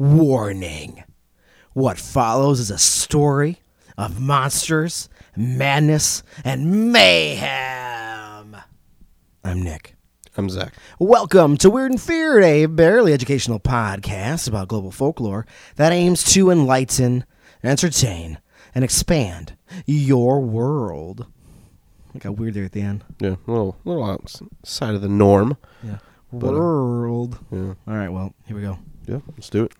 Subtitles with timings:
[0.00, 1.04] Warning.
[1.74, 3.60] What follows is a story
[3.98, 8.56] of monsters, madness, and mayhem.
[9.44, 9.96] I'm Nick.
[10.38, 10.72] I'm Zach.
[10.98, 16.50] Welcome to Weird and Feared, a barely educational podcast about global folklore that aims to
[16.50, 17.26] enlighten,
[17.62, 18.38] entertain,
[18.74, 19.54] and expand
[19.84, 21.26] your world.
[22.14, 23.04] I got weird there at the end.
[23.18, 25.58] Yeah, a little, little outside of the norm.
[25.82, 25.98] Yeah.
[26.32, 27.38] But, uh, World.
[27.52, 28.78] Yeah, All right, well, here we go.
[29.06, 29.72] yeah, let's do it.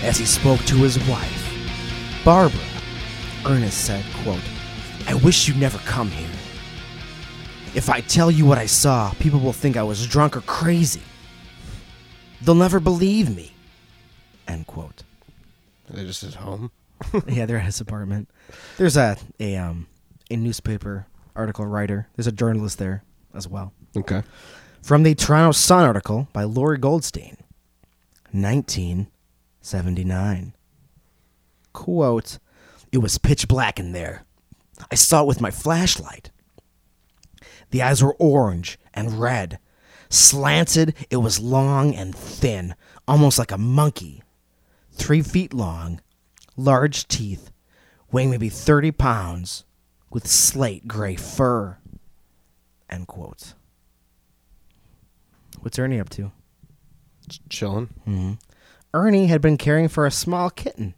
[0.00, 2.58] As he spoke to his wife, Barbara,
[3.44, 4.40] Ernest said, quote,
[5.06, 6.37] I wish you'd never come here.
[7.78, 11.00] If I tell you what I saw, people will think I was drunk or crazy.
[12.42, 13.52] They'll never believe me.
[14.48, 15.04] End quote.
[15.86, 16.72] They're they just at home?
[17.28, 18.28] yeah, they're at his apartment.
[18.78, 19.86] There's a, a um
[20.28, 21.06] a newspaper
[21.36, 22.08] article writer.
[22.16, 23.72] There's a journalist there as well.
[23.96, 24.24] Okay.
[24.82, 27.36] From the Toronto Sun article by Lori Goldstein,
[28.32, 30.52] 1979.
[31.72, 32.38] Quote,
[32.90, 34.24] It was pitch black in there.
[34.90, 36.32] I saw it with my flashlight.
[37.70, 39.58] The eyes were orange and red.
[40.08, 42.74] Slanted, it was long and thin,
[43.06, 44.22] almost like a monkey.
[44.92, 46.00] Three feet long,
[46.56, 47.50] large teeth,
[48.10, 49.64] weighing maybe 30 pounds,
[50.10, 51.76] with slate gray fur.
[52.88, 53.52] End quote.
[55.60, 56.32] What's Ernie up to?
[57.50, 57.88] Chilling.
[58.06, 58.32] Mm-hmm.
[58.94, 60.94] Ernie had been caring for a small kitten,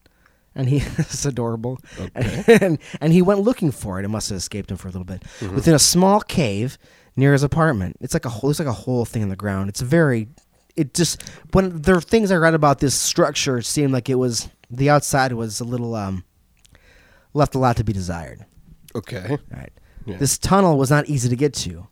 [0.55, 1.79] and he is adorable.
[1.99, 2.45] Okay.
[2.61, 4.05] And, and he went looking for it.
[4.05, 5.23] It must have escaped him for a little bit.
[5.41, 6.79] Within a small cave
[7.17, 7.97] near his apartment.
[8.01, 9.69] It's like a whole, it's like a whole thing in the ground.
[9.69, 10.29] It's very,
[10.77, 14.15] it just when there are things I read about this structure, it seemed like it
[14.17, 16.25] was the outside was a little um
[17.35, 18.45] left a lot to be desired.
[18.95, 19.27] Okay.
[19.31, 19.73] All right.
[20.07, 20.17] Yeah.
[20.17, 21.87] This tunnel was not easy to get to.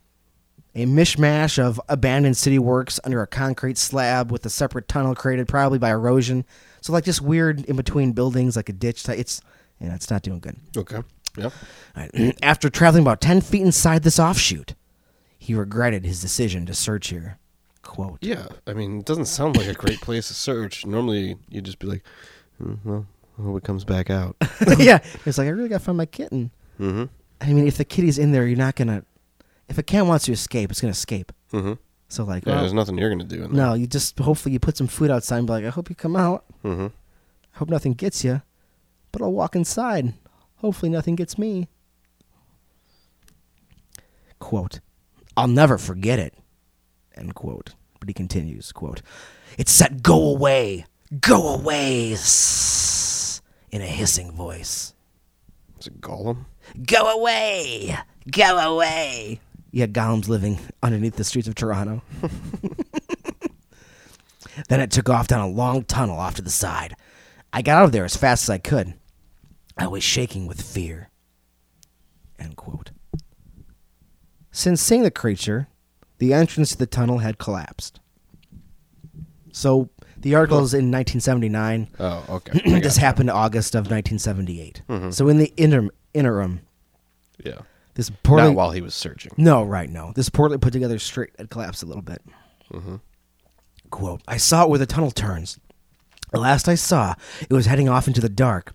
[0.75, 5.47] A mishmash of abandoned city works under a concrete slab with a separate tunnel created
[5.47, 6.45] probably by erosion.
[6.81, 9.07] So like just weird in between buildings, like a ditch.
[9.09, 9.41] It's
[9.79, 10.57] yeah, it's not doing good.
[10.75, 11.03] Okay.
[11.37, 11.49] Yeah.
[11.95, 12.37] Right.
[12.43, 14.75] After traveling about ten feet inside this offshoot,
[15.37, 17.37] he regretted his decision to search here.
[17.81, 18.19] Quote.
[18.21, 20.85] Yeah, I mean, it doesn't sound like a great place to search.
[20.85, 22.03] Normally, you'd just be like,
[22.57, 23.07] "Hmm, well,
[23.39, 24.35] I hope it comes back out.
[24.77, 26.51] yeah, it's like I really got to find my kitten.
[26.79, 27.05] mm-hmm.
[27.41, 29.05] I mean, if the kitty's in there, you're not gonna.
[29.69, 31.31] If a cat wants to escape, it's gonna escape.
[31.53, 31.73] Mm-hmm.
[32.09, 34.51] So like, Yeah, well, there's nothing you're going to do in No, you just hopefully
[34.53, 36.43] you put some food outside and be like, I hope you come out.
[36.65, 36.87] Mm-hmm.
[37.55, 38.41] I hope nothing gets you.
[39.11, 40.13] But I'll walk inside.
[40.57, 41.69] Hopefully nothing gets me.
[44.39, 44.79] Quote,
[45.37, 46.33] I'll never forget it.
[47.15, 47.75] End quote.
[47.99, 49.01] But he continues, quote,
[49.57, 50.85] It said, Go away,
[51.19, 52.11] go away,
[53.71, 54.93] in a hissing voice.
[55.79, 56.45] Is it Gollum?
[56.85, 57.97] Go away,
[58.31, 59.41] go away.
[59.71, 62.01] Yeah, Gollum's living underneath the streets of Toronto.
[64.67, 66.95] then it took off down a long tunnel off to the side.
[67.53, 68.93] I got out of there as fast as I could.
[69.77, 71.09] I was shaking with fear.
[72.39, 72.91] End quote.
[74.51, 75.67] Since seeing the creature,
[76.17, 77.99] the entrance to the tunnel had collapsed.
[79.51, 81.89] So the article is in 1979.
[81.99, 82.79] Oh, okay.
[82.81, 84.81] This happened August of 1978.
[84.89, 85.11] Mm-hmm.
[85.11, 86.61] So in the interim, interim,
[87.43, 87.59] Yeah.
[87.99, 89.33] This poorly Not while he was searching.
[89.35, 90.13] no, right, no.
[90.15, 92.21] This poorly put together straight had collapsed a little bit.
[92.71, 92.95] Mm-hmm.
[93.89, 95.59] Quote, I saw it where the tunnel turns.
[96.31, 98.73] The last I saw, it was heading off into the dark.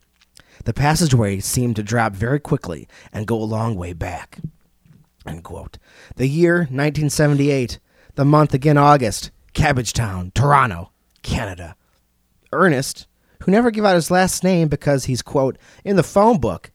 [0.65, 4.41] The passageway seemed to drop very quickly and go a long way back.
[5.27, 5.79] End quote.
[6.17, 7.79] The year 1978.
[8.17, 9.31] The month again August.
[9.55, 10.91] Cabbagetown, Toronto,
[11.23, 11.77] Canada.
[12.53, 13.07] Ernest,
[13.43, 16.73] who never gave out his last name because he's, quote, in the phone book.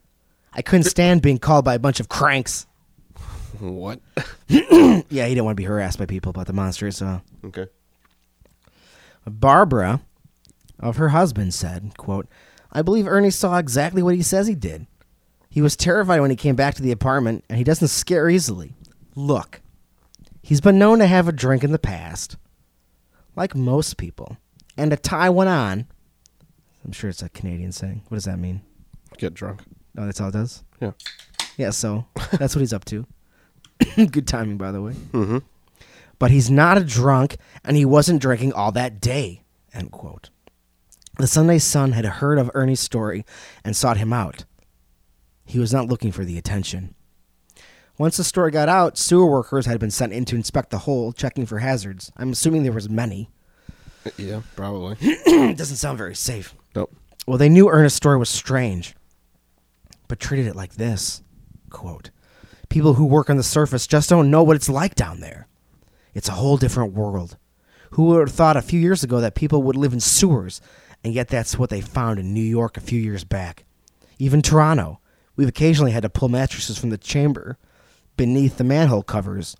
[0.53, 2.65] I couldn't stand being called by a bunch of cranks.
[3.59, 3.99] What?
[5.11, 7.67] Yeah, he didn't want to be harassed by people about the monsters, so okay.
[9.25, 10.01] Barbara
[10.79, 12.27] of her husband said, quote,
[12.71, 14.87] I believe Ernie saw exactly what he says he did.
[15.49, 18.73] He was terrified when he came back to the apartment, and he doesn't scare easily.
[19.15, 19.61] Look,
[20.43, 22.37] he's been known to have a drink in the past,
[23.35, 24.37] like most people,
[24.77, 25.87] and to tie one on.
[26.85, 28.03] I'm sure it's a Canadian saying.
[28.07, 28.61] What does that mean?
[29.17, 29.63] Get drunk.
[29.97, 30.63] Oh, that's all it does?
[30.79, 30.91] Yeah.
[31.57, 33.05] Yeah, so that's what he's up to.
[33.95, 34.93] Good timing, by the way.
[35.11, 35.37] Mm-hmm.
[36.19, 39.43] but he's not a drunk and he wasn't drinking all that day.
[39.73, 40.29] End quote.
[41.17, 43.25] The Sunday Sun had heard of Ernie's story
[43.63, 44.45] and sought him out.
[45.45, 46.95] He was not looking for the attention.
[47.97, 51.11] Once the story got out, sewer workers had been sent in to inspect the hole,
[51.11, 52.11] checking for hazards.
[52.15, 53.29] I'm assuming there was many.
[54.17, 54.95] Yeah, probably.
[55.01, 56.55] it doesn't sound very safe.
[56.75, 56.95] nope.
[57.27, 58.95] Well, they knew Ernest's story was strange,
[60.09, 61.23] but treated it like this
[61.69, 62.09] quote,
[62.67, 65.47] People who work on the surface just don't know what it's like down there.
[66.13, 67.37] It's a whole different world.
[67.91, 70.59] Who would have thought a few years ago that people would live in sewers,
[71.03, 73.63] and yet that's what they found in New York a few years back.
[74.17, 74.99] Even Toronto.
[75.35, 77.57] We've occasionally had to pull mattresses from the chamber
[78.17, 79.55] beneath the manhole covers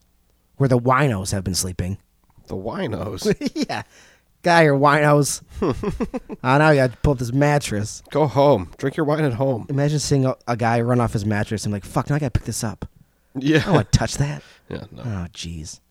[0.57, 1.97] where the winos have been sleeping.
[2.47, 3.33] The winos.
[3.69, 3.83] yeah.
[4.41, 5.41] Guy or winos.
[6.41, 8.01] I now you got to pull up this mattress.
[8.09, 8.71] Go home.
[8.77, 9.65] Drink your wine at home.
[9.69, 12.19] Imagine seeing a, a guy run off his mattress and be like, fuck, now I
[12.19, 12.85] gotta pick this up.
[13.35, 13.57] Yeah.
[13.57, 14.41] I don't want to touch that.
[14.69, 14.85] yeah.
[14.91, 15.03] No.
[15.03, 15.81] Oh, jeez.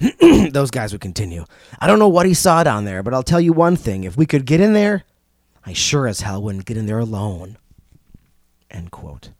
[0.52, 1.44] Those guys would continue.
[1.78, 4.04] I don't know what he saw down there, but I'll tell you one thing.
[4.04, 5.04] If we could get in there,
[5.64, 7.58] I sure as hell wouldn't get in there alone.
[8.70, 9.30] End quote.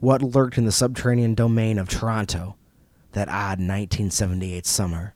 [0.00, 2.56] What lurked in the subterranean domain of Toronto
[3.12, 5.14] that odd 1978 summer?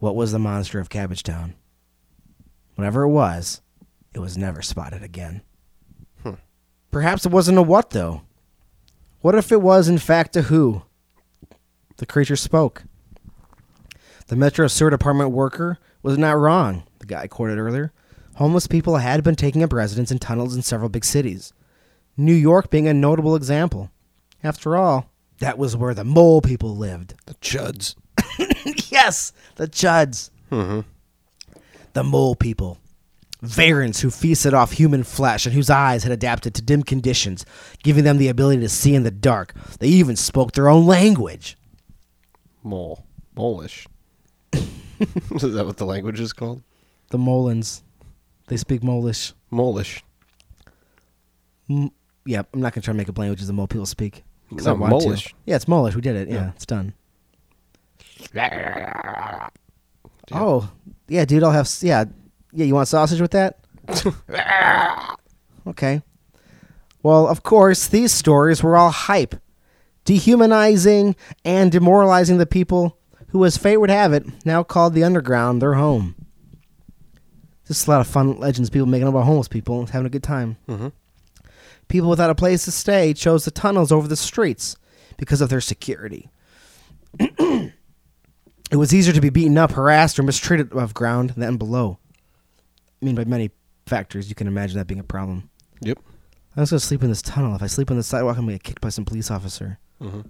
[0.00, 1.52] What was the monster of Cabbagetown?
[2.74, 3.60] Whatever it was,
[4.14, 5.42] it was never spotted again.
[6.22, 6.34] Hmm.
[6.90, 8.22] Perhaps it wasn't a what, though.
[9.20, 10.82] What if it was, in fact, a who?
[11.98, 12.84] The creature spoke.
[14.28, 17.92] The Metro Sewer Department worker was not wrong, the guy quoted earlier.
[18.36, 21.52] Homeless people had been taking up residence in tunnels in several big cities,
[22.16, 23.90] New York being a notable example.
[24.42, 25.10] After all,
[25.40, 27.14] that was where the mole people lived.
[27.26, 27.96] The chuds.
[28.90, 30.30] yes, the Chuds.
[30.50, 30.80] Mm-hmm.
[31.92, 32.78] The mole people.
[33.42, 37.46] Varans who feasted off human flesh and whose eyes had adapted to dim conditions,
[37.82, 39.54] giving them the ability to see in the dark.
[39.78, 41.56] They even spoke their own language.
[42.62, 43.04] Mole.
[43.34, 43.86] Molish.
[44.52, 46.62] is that what the language is called?
[47.10, 47.82] The Molins.
[48.48, 49.32] They speak Molish.
[49.50, 50.02] Molish.
[51.70, 51.90] M-
[52.26, 54.22] yeah, I'm not going to try to make up languages the mole people speak.
[54.50, 55.08] No, I want to.
[55.08, 55.32] Molish.
[55.46, 55.94] Yeah, it's Molish.
[55.94, 56.28] We did it.
[56.28, 56.50] Yeah, Yeah.
[56.54, 56.92] it's done.
[60.32, 60.70] Oh,
[61.08, 61.68] yeah, dude, I'll have.
[61.80, 62.04] Yeah,
[62.52, 63.58] yeah, you want sausage with that?
[65.66, 66.02] okay.
[67.02, 69.34] Well, of course, these stories were all hype,
[70.04, 75.62] dehumanizing and demoralizing the people who, as fate would have it, now called the underground
[75.62, 76.14] their home.
[77.66, 80.22] Just a lot of fun legends, people making up about homeless people, having a good
[80.22, 80.56] time.
[80.68, 80.88] Mm-hmm.
[81.88, 84.76] People without a place to stay chose the tunnels over the streets
[85.16, 86.28] because of their security.
[88.70, 91.98] it was easier to be beaten up, harassed, or mistreated above ground than below.
[93.00, 93.50] I mean, by many
[93.86, 95.50] factors, you can imagine that being a problem.
[95.80, 95.98] Yep.
[96.56, 97.54] I'm just gonna sleep in this tunnel.
[97.54, 100.20] If I sleep on the sidewalk, I'm gonna get kicked by some police officer Mm-hmm.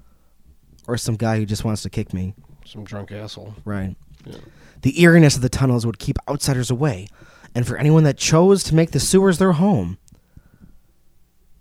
[0.88, 2.34] or some guy who just wants to kick me.
[2.66, 3.54] Some drunk asshole.
[3.64, 3.94] Right.
[4.26, 4.38] Yeah.
[4.82, 7.06] The eeriness of the tunnels would keep outsiders away,
[7.54, 9.98] and for anyone that chose to make the sewers their home,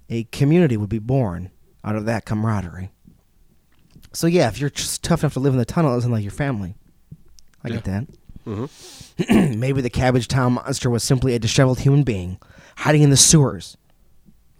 [0.10, 1.52] a community would be born
[1.84, 2.92] out of that camaraderie.
[4.14, 6.24] So yeah, if you're just tough enough to live in the tunnel, it isn't like
[6.24, 6.76] your family.
[7.64, 8.08] I get that.
[8.46, 9.54] Mm-hmm.
[9.60, 12.40] Maybe the Cabbage Town monster was simply a disheveled human being
[12.78, 13.78] hiding in the sewers,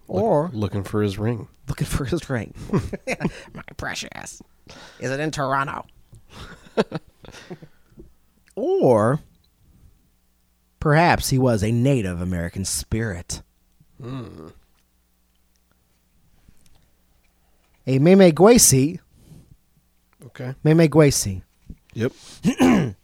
[0.08, 1.48] or looking for his ring.
[1.68, 2.54] looking for his ring.
[3.54, 4.42] My precious,
[5.00, 5.86] is it in Toronto?
[8.56, 9.20] or
[10.80, 13.42] perhaps he was a Native American spirit.
[17.88, 19.00] A Meme Gwesi,
[20.28, 20.54] Okay.
[20.64, 21.42] Meme Gwesi.
[21.94, 22.12] Yep.
[22.44, 22.96] sure,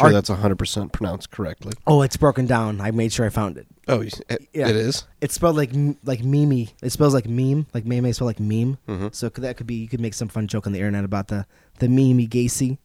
[0.00, 1.72] Are- that's hundred percent pronounced correctly.
[1.86, 2.80] Oh, it's broken down.
[2.80, 3.66] I made sure I found it.
[3.88, 4.68] Oh, you- it, Yeah.
[4.68, 5.04] it is.
[5.20, 6.52] It's spelled like m- like meme.
[6.82, 8.78] It spells like meme, like meme spelled like meme.
[8.88, 9.14] Mhm.
[9.14, 11.28] So could, that could be you could make some fun joke on the internet about
[11.28, 11.46] the
[11.78, 12.78] the meme Gacy.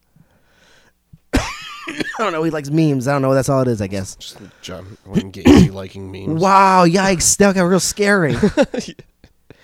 [1.34, 1.44] I
[2.18, 2.44] don't know.
[2.44, 3.08] He likes memes.
[3.08, 3.34] I don't know.
[3.34, 3.82] That's all it is.
[3.82, 4.16] I guess.
[4.16, 6.42] Just John Wayne Gacy liking memes.
[6.42, 6.86] Wow!
[6.88, 7.38] Yikes!
[7.38, 8.36] That got real scary.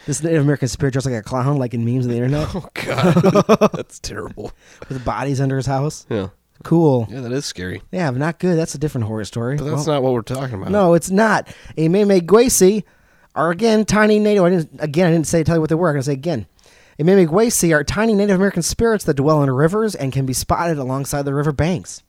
[0.05, 2.70] this Native American spirit dressed like a clown, like in memes on the internet Oh
[2.74, 4.51] God, that's terrible.
[4.89, 6.05] with bodies under his house.
[6.10, 6.29] Yeah.
[6.63, 7.08] Cool.
[7.10, 7.81] Yeah, that is scary.
[7.91, 8.55] Yeah, not good.
[8.58, 9.58] That's a different horror story.
[9.58, 10.70] But that's Well, not what we're talking about.
[10.70, 11.48] No, it's not.
[11.75, 12.84] A Meme Gwesi
[13.34, 14.43] are again tiny native.
[14.43, 15.89] I didn't, again, I didn't say tell you what they were.
[15.89, 16.46] I'm gonna say again.
[17.00, 20.34] A Meme Gwesi are tiny Native American spirits that dwell in rivers and can be
[20.34, 22.03] spotted alongside the river banks.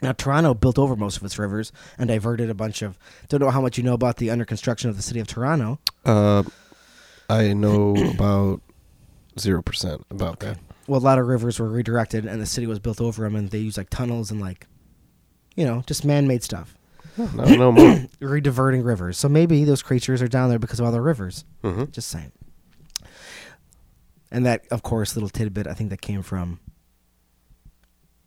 [0.00, 2.96] Now, Toronto built over most of its rivers and diverted a bunch of.
[3.28, 5.78] Don't know how much you know about the under construction of the city of Toronto.
[6.06, 6.42] Uh,
[7.38, 8.60] I know about
[9.38, 10.58] zero percent about that.
[10.86, 13.50] Well, a lot of rivers were redirected, and the city was built over them, and
[13.50, 14.66] they used like tunnels and like,
[15.56, 16.76] you know, just man-made stuff,
[17.16, 17.96] No, no more.
[18.20, 19.16] rediverting rivers.
[19.18, 21.44] So maybe those creatures are down there because of all the rivers.
[21.62, 22.32] hmm Just saying.
[24.30, 26.60] And that, of course, little tidbit, I think that came from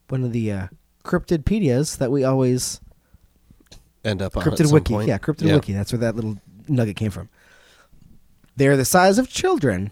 [0.10, 0.68] one of the uh,
[1.04, 2.80] cryptidpedias that we always
[4.06, 4.94] End up on at cryptid some wiki.
[4.94, 5.08] point.
[5.10, 5.74] Yeah, cryptid wiki.
[5.74, 6.38] That's where that little
[6.68, 7.30] nugget came from.
[8.58, 9.92] They are the size of children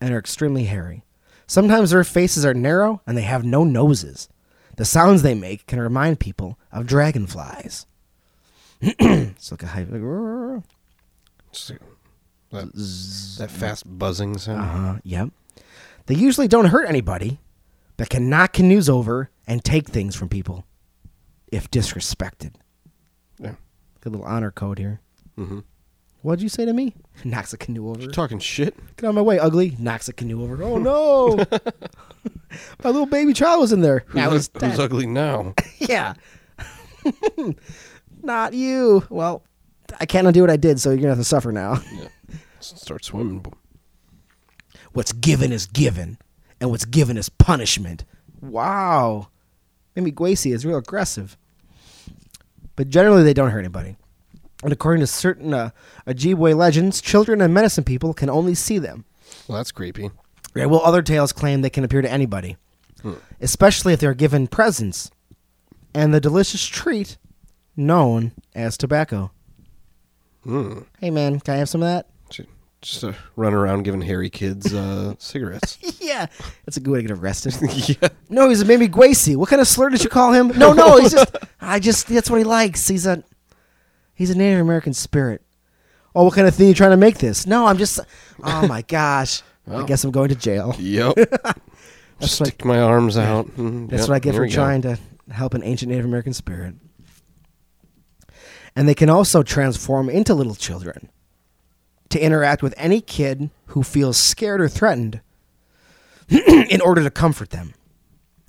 [0.00, 1.04] and are extremely hairy.
[1.46, 4.28] Sometimes their faces are narrow and they have no noses.
[4.76, 7.86] The sounds they make can remind people of dragonflies.
[8.80, 9.84] it's like a high.
[11.52, 11.80] Just like
[12.50, 12.72] That,
[13.38, 14.60] that fast buzzing sound.
[14.60, 14.98] Uh huh.
[15.04, 15.30] Yep.
[16.06, 17.38] They usually don't hurt anybody,
[17.96, 20.64] but can knock canoes over and take things from people
[21.52, 22.54] if disrespected.
[23.38, 23.54] Yeah.
[24.00, 25.00] Good little honor code here.
[25.38, 25.60] Mm-hmm.
[26.24, 26.94] What'd you say to me?
[27.24, 28.06] Knocks a canoe over.
[28.06, 28.74] Talking shit.
[28.96, 29.76] Get out of my way, ugly.
[29.78, 30.62] Knocks a canoe over.
[30.62, 31.36] Oh no!
[32.82, 34.06] my little baby child was in there.
[34.14, 34.80] Now who's, he's who's dead.
[34.80, 35.52] ugly now?
[35.78, 36.14] yeah.
[38.22, 39.04] Not you.
[39.10, 39.42] Well,
[40.00, 41.82] I can't undo what I did, so you're gonna have to suffer now.
[41.92, 42.08] yeah.
[42.60, 43.44] Start swimming.
[44.94, 46.16] what's given is given,
[46.58, 48.06] and what's given is punishment.
[48.40, 49.28] Wow.
[49.94, 51.36] Meme Gwesi is real aggressive.
[52.76, 53.98] But generally, they don't hurt anybody.
[54.64, 55.70] And according to certain uh,
[56.06, 59.04] Ojibwe legends, children and medicine people can only see them.
[59.46, 60.10] Well, that's creepy.
[60.56, 62.56] Yeah, well, other tales claim they can appear to anybody,
[63.40, 65.10] especially if they're given presents
[65.94, 67.18] and the delicious treat
[67.76, 69.30] known as tobacco.
[70.44, 70.80] Hmm.
[70.98, 72.06] Hey, man, can I have some of that?
[72.84, 75.78] Just uh, run around giving hairy kids uh, cigarettes.
[76.00, 76.26] yeah,
[76.66, 77.56] that's a good way to get arrested.
[77.88, 78.08] yeah.
[78.28, 79.36] No, he's a Meme Gwesi.
[79.36, 80.48] What kind of slur did you call him?
[80.48, 81.34] No, no, he's just.
[81.62, 82.08] I just.
[82.08, 82.86] That's what he likes.
[82.86, 83.24] He's a.
[84.14, 85.42] He's a Native American spirit.
[86.14, 87.46] Oh, what kind of thing are you trying to make this?
[87.46, 87.98] No, I'm just.
[88.42, 89.42] Oh my gosh.
[89.70, 90.74] I guess I'm going to jail.
[90.78, 91.14] Yep.
[92.18, 93.46] That's Stick my arms out.
[93.56, 94.54] Mm, That's yep, what I get for we go.
[94.54, 94.98] trying to
[95.30, 96.74] help an ancient Native American spirit.
[98.76, 101.08] And they can also transform into little children
[102.10, 105.20] to interact with any kid who feels scared or threatened
[106.28, 107.74] in order to comfort them.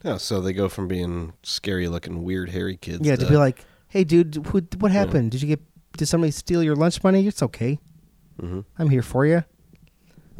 [0.04, 3.08] Yeah, so they go from being scary looking, weird, hairy kids.
[3.08, 3.64] Yeah, to be like,
[3.96, 5.32] "Hey, dude, who, what happened?
[5.32, 5.62] Did you get?
[5.98, 7.25] Did somebody steal your lunch money?
[7.25, 7.80] It's okay.
[8.40, 9.46] hmm I'm here for you."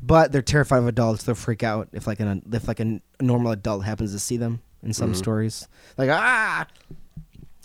[0.02, 1.24] But they're terrified of adults.
[1.24, 4.60] They'll freak out if like an if like a normal adult happens to see them
[4.84, 5.16] in some Mhm.
[5.16, 5.68] stories.
[5.98, 6.68] Like ah.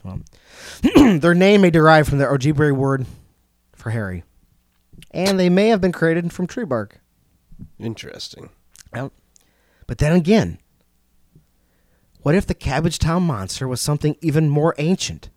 [0.05, 0.21] Well,
[1.19, 3.05] their name may derive from the Ojibwe word
[3.75, 4.23] for hairy,
[5.11, 7.01] and they may have been created from tree bark.
[7.79, 8.49] interesting.
[9.87, 10.59] But then again,
[12.23, 15.29] what if the Cabbage Town monster was something even more ancient?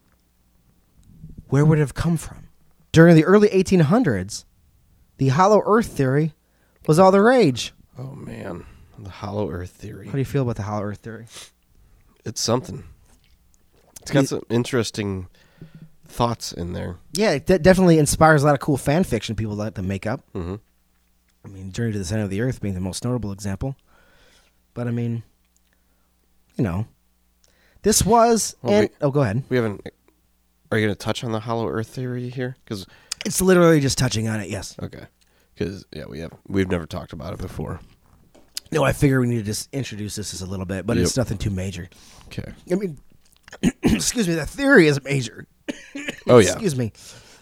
[1.54, 2.48] Where would it have come from?
[2.92, 4.46] During the early 1800s,
[5.18, 6.34] the hollow earth theory
[6.88, 7.74] was all the rage.
[7.96, 8.66] Oh man,
[8.98, 10.08] the hollow Earth theory.
[10.08, 11.28] How do you feel about the hollow earth theory?
[12.26, 12.84] It's something.
[14.02, 15.28] It's got some interesting
[16.08, 16.96] thoughts in there.
[17.12, 20.08] Yeah, it de- definitely inspires a lot of cool fan fiction people like to make
[20.08, 20.22] up.
[20.34, 20.56] hmm
[21.46, 23.76] I mean, Journey to the Center of the Earth being the most notable example.
[24.74, 25.22] But I mean,
[26.58, 26.88] you know,
[27.84, 28.56] this was.
[28.64, 29.44] Well, and, we- oh, go ahead.
[29.50, 29.88] We haven't.
[30.74, 32.58] Are you going to touch on the hollow Earth theory here?
[32.66, 32.88] Because
[33.28, 34.50] It's literally just touching on it.
[34.50, 34.76] Yes.
[34.82, 35.06] okay,
[35.54, 37.80] because yeah, we have we've never talked about it before.
[38.72, 41.16] No, I figure we need to just introduce this as a little bit, but it's
[41.16, 41.90] nothing too major.
[42.26, 42.52] Okay.
[42.72, 42.98] I mean,
[43.84, 45.46] excuse me, the theory is major.
[46.28, 46.52] Oh yeah.
[46.54, 46.92] Excuse me,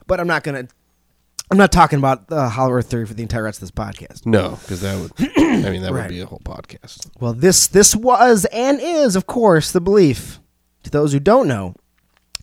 [0.08, 0.68] but I'm not gonna.
[1.52, 4.26] I'm not talking about the Hollow Earth theory for the entire rest of this podcast.
[4.26, 5.12] No, because that would.
[5.38, 6.02] I mean, that Right.
[6.02, 7.08] would be a whole podcast.
[7.20, 10.40] Well, this this was and is, of course, the belief.
[10.84, 11.76] To those who don't know,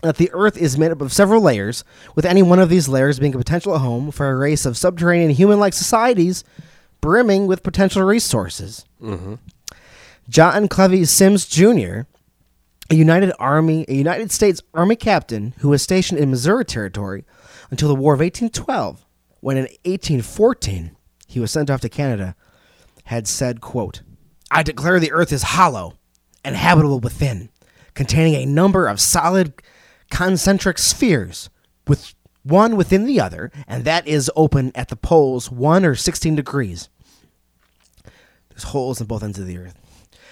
[0.03, 3.19] that the Earth is made up of several layers, with any one of these layers
[3.19, 6.45] being a potential home for a race of subterranean human-like societies,
[7.01, 8.85] brimming with potential resources.
[9.03, 9.35] Mm-hmm.
[10.29, 12.03] John Cleves Symmes Jr.,
[12.91, 17.25] a United Army, a United States Army captain who was stationed in Missouri Territory
[17.71, 19.05] until the War of 1812,
[19.41, 22.35] when in 1814 he was sent off to Canada,
[23.05, 24.03] had said, quote,
[24.51, 25.95] I declare the earth is hollow
[26.45, 27.51] and habitable within,
[27.95, 29.53] containing a number of solid
[30.11, 31.51] concentric spheres,
[31.87, 36.35] with one within the other, and that is open at the poles one or 16
[36.35, 36.89] degrees.
[38.49, 39.75] There's holes in both ends of the earth.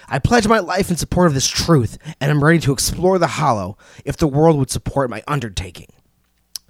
[0.09, 3.27] I pledge my life in support of this truth, and I'm ready to explore the
[3.27, 5.87] hollow if the world would support my undertaking.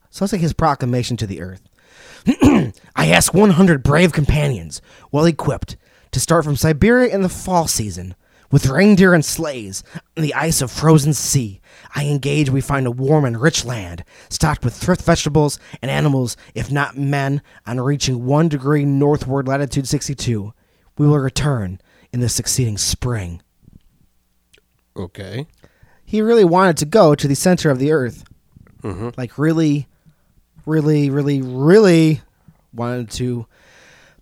[0.10, 1.62] So Sounds like his proclamation to the earth.
[2.96, 5.78] I ask 100 brave companions, well equipped,
[6.12, 8.16] to start from Siberia in the fall season.
[8.50, 9.84] With reindeer and sleighs
[10.16, 11.60] on the ice of frozen sea,
[11.94, 12.50] I engage.
[12.50, 16.98] We find a warm and rich land, stocked with thrift vegetables and animals, if not
[16.98, 17.42] men.
[17.66, 20.54] On reaching one degree northward, latitude 62,
[20.98, 21.82] we will return
[22.14, 23.42] in the succeeding spring.
[24.96, 25.46] Okay.
[26.06, 28.24] He really wanted to go to the center of the earth.
[28.84, 29.10] Mm-hmm.
[29.18, 29.88] like really
[30.68, 32.22] really really really
[32.72, 33.48] wanted to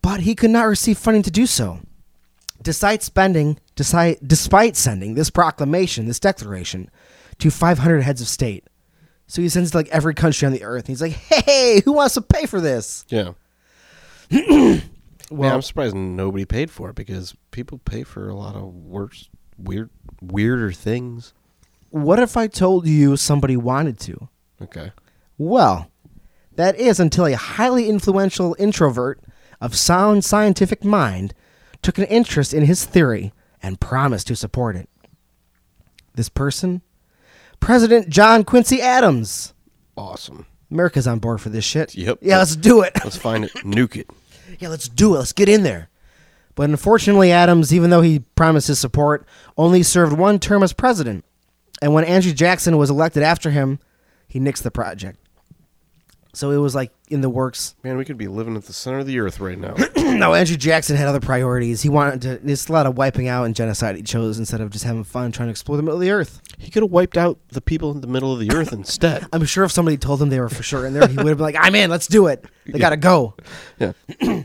[0.02, 1.80] but he could not receive funding to do so
[2.62, 6.90] despite spending despite, despite sending this proclamation this declaration
[7.40, 8.66] to 500 heads of state
[9.28, 11.82] so he sends it to like every country on the earth and he's like hey
[11.84, 13.32] who wants to pay for this Yeah.
[14.32, 14.82] Man,
[15.32, 19.30] Well, I'm surprised nobody paid for it because people pay for a lot of worse,
[19.58, 19.90] weird,
[20.22, 21.34] weirder things.
[21.90, 24.30] what if I told you somebody wanted to?
[24.62, 24.92] Okay.
[25.38, 25.92] Well,
[26.56, 29.20] that is until a highly influential introvert
[29.60, 31.34] of sound scientific mind
[31.82, 33.34] took an interest in his theory
[33.66, 34.88] and promised to support it.
[36.14, 36.84] This person?
[37.60, 39.56] President John Quincy Adams.
[39.98, 40.46] Awesome.
[40.70, 41.96] America's on board for this shit.
[41.96, 42.20] Yep.
[42.22, 42.94] Yeah, let's do it.
[43.04, 43.52] Let's find it.
[43.64, 44.10] Nuke it.
[44.60, 45.18] yeah, let's do it.
[45.18, 45.90] Let's get in there.
[46.54, 49.26] But unfortunately, Adams, even though he promised his support,
[49.58, 51.26] only served one term as president.
[51.82, 53.80] And when Andrew Jackson was elected after him,
[54.28, 55.20] he nixed the project.
[56.36, 57.76] So it was like in the works.
[57.84, 59.74] Man, we could be living at the center of the earth right now.
[59.98, 61.82] no, Andrew Jackson had other priorities.
[61.82, 62.38] He wanted to.
[62.46, 65.32] There's a lot of wiping out and genocide he chose instead of just having fun
[65.32, 66.42] trying to explore the middle of the earth.
[66.60, 69.26] he could have wiped out the people in the middle of the earth instead.
[69.32, 71.38] I'm sure if somebody told him they were for sure in there, he would have
[71.38, 71.90] been like, "I'm in.
[71.90, 72.44] Let's do it.
[72.66, 73.36] They gotta go."
[73.80, 73.94] Yeah.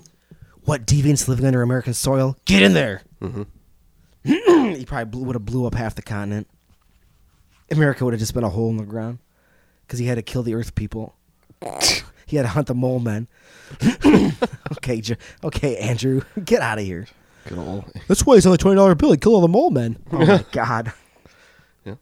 [0.64, 2.36] What deviants living under American soil?
[2.44, 3.02] Get in there.
[3.20, 3.42] Mm-hmm.
[4.74, 6.46] he probably would have blew up half the continent.
[7.70, 9.18] America would have just been a hole in the ground
[9.86, 11.14] because he had to kill the Earth people.
[12.26, 13.28] he had to hunt the mole men.
[14.72, 17.06] okay, Jo- okay, Andrew, get out of here.
[17.46, 17.84] Good old.
[18.08, 19.12] That's why he's on the twenty dollar bill.
[19.12, 19.96] He killed all the mole men.
[20.12, 20.92] Oh my god.
[21.84, 21.94] Yeah.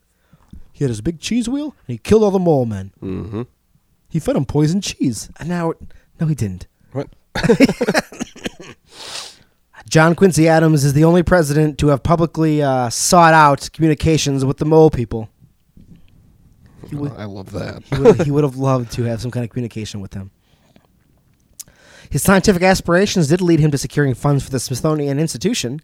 [0.73, 2.93] He had his big cheese wheel and he killed all the mole men.
[3.03, 3.43] Mm-hmm.
[4.09, 5.31] He fed them poisoned cheese.
[5.38, 5.75] And now,
[6.19, 6.67] no, he didn't.
[6.93, 7.11] What?
[9.88, 14.59] John Quincy Adams is the only president to have publicly uh, sought out communications with
[14.59, 15.31] the mole people.
[16.88, 17.83] He would, I love that.
[18.25, 20.30] he, would, have loved to have some kind of communication with them.
[22.11, 25.80] His scientific aspirations did lead him to securing funds for the Smithsonian Institution,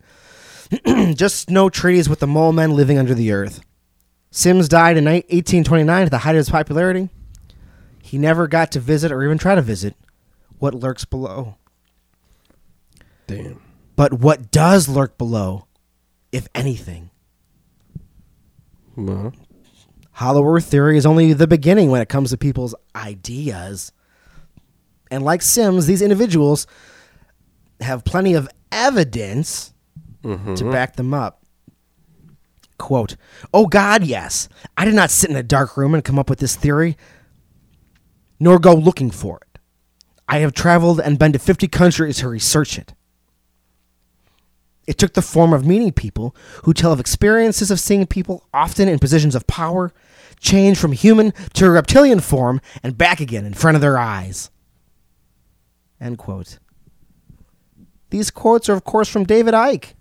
[1.15, 3.61] just no treaties with the mole men living under the earth.
[4.31, 7.11] Symmes died in 1829 at the height of his popularity.
[8.03, 9.95] He never got to visit or even try to visit
[10.59, 11.57] what lurks below.
[13.27, 13.61] Damn.
[13.97, 15.67] But what does lurk below,
[16.33, 17.11] if anything?
[18.97, 19.33] Well,
[20.15, 23.93] Hollow Earth theory is only the beginning when it comes to people's ideas.
[25.11, 26.67] And like Symmes, these individuals
[27.81, 29.75] have plenty of evidence
[30.23, 30.71] to mm-hmm.
[30.71, 31.43] back them up.
[32.79, 33.17] Quote,
[33.53, 34.49] Oh God, yes.
[34.77, 36.97] I did not sit in a dark room and come up with this theory,
[38.39, 39.59] nor go looking for it.
[40.29, 42.95] I have traveled and been to 50 countries to research it.
[44.87, 48.89] It took the form of meeting people who tell of experiences of seeing people, often
[48.89, 49.93] in positions of power,
[50.41, 54.51] change from human to reptilian form and back again in front of their eyes.
[56.01, 56.59] End quote.
[58.11, 59.95] These quotes are, of course, from David Icke,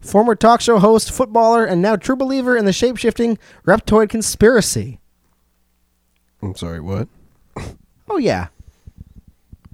[0.00, 5.00] former talk show host, footballer, and now true believer in the shape shifting reptoid conspiracy.
[6.42, 6.80] I'm sorry.
[6.80, 7.08] What?
[8.08, 8.48] Oh, yeah.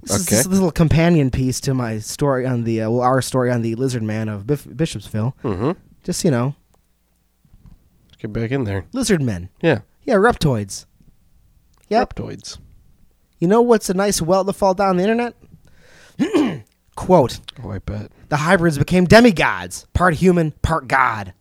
[0.03, 0.35] This is Okay.
[0.37, 3.75] this little companion piece to my story on the, uh, well, our story on the
[3.75, 5.33] lizard man of Bif- Bishopsville.
[5.43, 5.71] Mm-hmm.
[6.03, 6.55] Just, you know,
[8.09, 8.85] Let's get back in there.
[8.93, 9.49] lizard men.
[9.61, 9.79] Yeah.
[10.03, 10.85] Yeah, reptoids.
[11.89, 12.15] Yep.
[12.15, 12.57] Reptoids.
[13.39, 15.35] You know what's a nice well to fall down the internet?
[16.95, 18.11] Quote Oh, I bet.
[18.29, 21.33] The hybrids became demigods, part human, part god.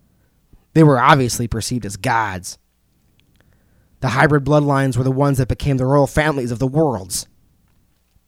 [0.74, 2.58] They were obviously perceived as gods.
[4.00, 7.26] The hybrid bloodlines were the ones that became the royal families of the worlds.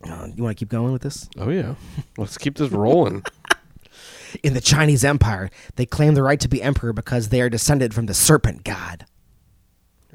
[0.04, 1.28] Uh, you want to keep going with this?
[1.38, 1.74] Oh yeah.
[2.18, 3.24] Let's keep this rolling.
[4.42, 7.92] In the Chinese Empire, they claim the right to be emperor because they are descended
[7.94, 9.04] from the serpent god.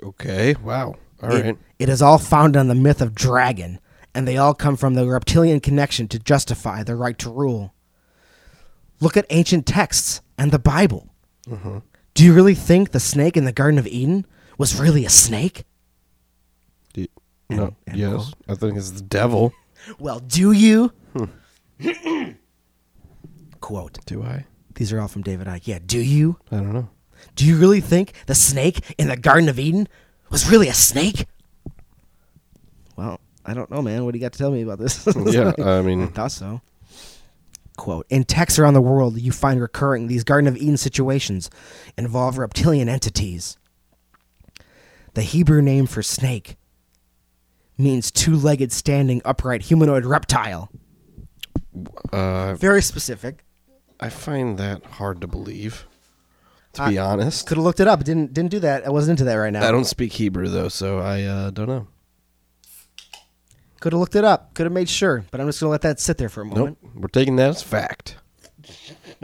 [0.04, 0.56] okay.
[0.56, 0.96] Wow.
[1.22, 1.58] All It- right.
[1.80, 3.80] it is all founded on the myth of dragon,
[4.16, 7.74] and they all come from the reptilian connection to justify their right to rule.
[9.00, 11.10] Look at ancient texts and the Bible.
[12.14, 14.26] Do you really think the snake in the Garden of Eden
[14.58, 15.64] was really a snake?
[16.94, 17.06] Do-
[17.50, 17.76] no.
[17.86, 18.32] and yes.
[18.50, 19.54] I think it's the devil.
[20.00, 20.92] Well, do you?
[21.16, 21.26] Hmm.
[23.60, 24.00] Quote.
[24.06, 24.46] Do I?
[24.76, 25.68] These are all from David Icke.
[25.68, 26.38] Yeah, do you?
[26.52, 26.90] I don't know.
[27.36, 29.88] Do you really think the snake in the Garden of Eden
[30.30, 31.26] was really a snake?
[32.96, 34.06] Well, I don't know, man.
[34.06, 35.08] What do you got to tell me about this?
[35.26, 35.54] Yeah.
[35.58, 36.62] I mean, I thought so.
[37.78, 41.50] Quote In texts around the world, you find recurring these Garden of Eden situations
[41.98, 43.58] involve reptilian entities.
[45.14, 46.58] The Hebrew name for snake
[47.78, 50.70] means two legged, standing, upright humanoid reptile.
[52.12, 53.44] uh, Very specific.
[54.00, 55.86] I find that hard to believe.
[56.74, 58.04] To be honest, Could have looked it up.
[58.04, 58.86] Didn't didn't do that.
[58.86, 59.68] I wasn't into that right now.
[59.68, 61.88] I don't speak Hebrew though, so I uh, don't know.
[63.80, 64.54] Could have looked it up.
[64.54, 65.26] Could have made sure.
[65.32, 66.78] But I'm just gonna let that sit there for a moment.
[66.84, 66.92] Nope.
[66.96, 68.18] We're taking that as fact.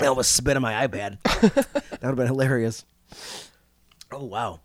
[0.00, 1.20] I almost spit on my iPad.
[1.22, 2.84] that would have been hilarious.
[4.12, 4.60] Oh wow.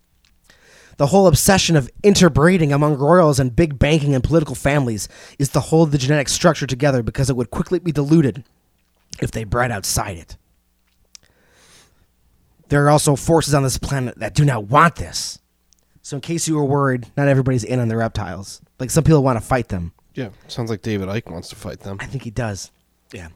[0.97, 5.60] The whole obsession of interbreeding among royals and big banking and political families is to
[5.60, 8.43] hold the genetic structure together because it would quickly be diluted
[9.21, 10.38] if they bred outside it.
[12.69, 15.39] There are also forces on this planet that do not want this.
[16.01, 18.62] So, in case you were worried, not everybody's in on the reptiles.
[18.79, 19.93] Like, some people want to fight them.
[20.15, 21.97] Yeah, sounds like David Icke wants to fight them.
[21.99, 22.71] I think he does.
[23.13, 23.29] Yeah.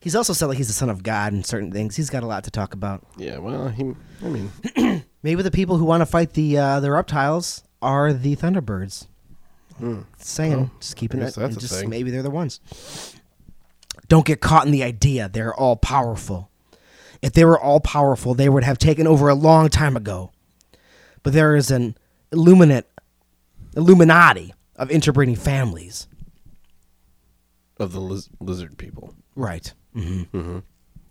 [0.00, 1.96] He's also said like he's the son of God and certain things.
[1.96, 3.06] He's got a lot to talk about.
[3.16, 3.94] Yeah, well, he.
[4.22, 4.52] I mean,
[5.24, 9.06] Maybe the people who want to fight the uh, the reptiles are the Thunderbirds.
[10.18, 11.34] Saying, Well, just keeping I it.
[11.34, 11.88] that's just thing.
[11.90, 12.60] maybe they're the ones.
[14.06, 16.50] Don't get caught in the idea they're all powerful.
[17.22, 20.30] If they were all powerful, they would have taken over a long time ago.
[21.22, 21.96] But there is an
[22.30, 22.86] illuminate,
[23.74, 26.06] Illuminati of interbreeding families.
[27.80, 29.14] of the liz- lizard people.
[29.34, 29.72] Right.
[29.96, 30.58] Mm-hmm.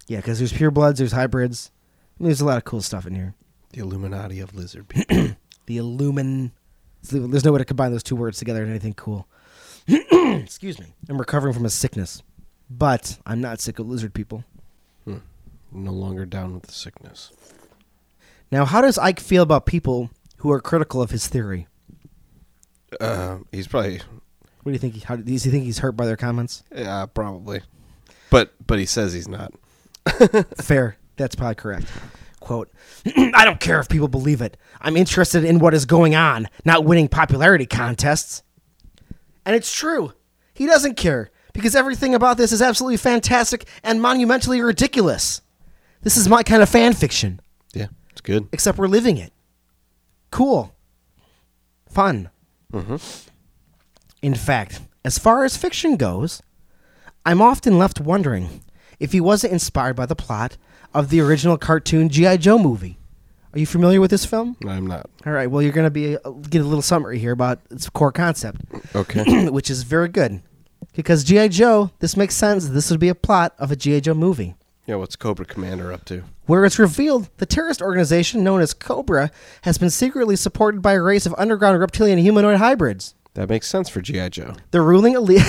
[0.07, 1.71] Yeah, because there's purebloods, there's hybrids.
[2.19, 3.33] There's a lot of cool stuff in here.
[3.73, 5.35] The Illuminati of lizard people.
[5.65, 6.51] The illumin.
[7.11, 9.27] There's no way to combine those two words together in anything cool.
[9.87, 10.87] Excuse me.
[11.09, 12.23] I'm recovering from a sickness,
[12.69, 14.43] but I'm not sick of lizard people.
[15.05, 17.31] no longer down with the sickness.
[18.51, 21.67] Now, how does Icke feel about people who are critical of his theory?
[23.01, 23.97] Uh, he's probably,
[24.61, 25.01] What do you think?
[25.03, 26.63] How does he think he's hurt by their comments?
[26.73, 27.61] yeah, probably.
[28.29, 29.51] But but he says he's not.
[30.61, 30.97] Fair.
[31.17, 31.87] That's probably correct.
[32.43, 32.69] Quote,
[33.33, 34.57] I don't care if people believe it.
[34.81, 38.43] I'm interested in what is going on, not winning popularity contests.
[39.45, 40.11] And it's true.
[40.53, 45.39] He doesn't care because everything about this is absolutely fantastic and monumentally ridiculous.
[46.01, 47.39] This is my kind of fan fiction,
[47.73, 48.49] Yeah, it's good.
[48.51, 49.31] except we're living it.
[50.29, 50.75] Cool.
[51.87, 52.29] Fun.
[52.73, 52.97] Mm-hmm.
[54.21, 56.41] In fact, as far as fiction goes,
[57.25, 58.63] I'm often left wondering
[58.99, 60.57] if he wasn't inspired by the plot
[60.93, 62.37] of the original cartoon G.I.
[62.37, 62.97] Joe movie.
[63.53, 64.57] Are you familiar with this film?
[64.67, 65.09] I'm not.
[65.25, 67.87] All right, well, you're going to be uh, get a little summary here about its
[67.89, 68.61] core concept,
[68.95, 69.47] Okay.
[69.49, 70.41] which is very good.
[70.95, 71.47] Because G.I.
[71.49, 72.67] Joe, this makes sense.
[72.69, 73.99] This would be a plot of a G.I.
[74.01, 74.55] Joe movie.
[74.87, 76.23] yeah, what's Cobra Commander up to?
[76.45, 81.01] Where it's revealed the terrorist organization known as Cobra has been secretly supported by a
[81.01, 83.15] race of underground reptilian humanoid hybrids.
[83.35, 84.53] That makes sense for GI Joe.
[84.71, 85.41] The ruling elite,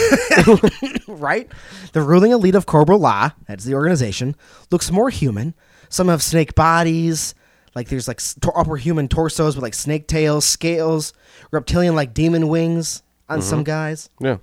[1.07, 1.51] right?
[1.93, 4.37] The ruling elite of Cobra La, that's the organization,
[4.71, 5.55] looks more human.
[5.91, 7.35] Some have snake bodies,
[7.75, 8.21] like there's like
[8.55, 11.13] upper human torsos with like snake tails, scales,
[11.51, 13.65] reptilian like demon wings on some mm-hmm.
[13.65, 14.09] guys.
[14.19, 14.39] Yeah.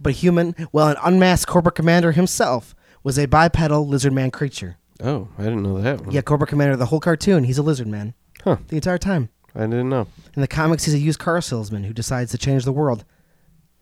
[0.00, 4.78] But human, well, an unmasked Cobra Commander himself was a bipedal lizard man creature.
[5.02, 6.00] Oh, I didn't know that.
[6.00, 6.10] One.
[6.10, 8.56] Yeah, Cobra Commander, the whole cartoon, he's a lizard man Huh.
[8.68, 9.28] the entire time.
[9.54, 10.06] I didn't know.
[10.34, 13.04] In the comics, he's a used car salesman who decides to change the world.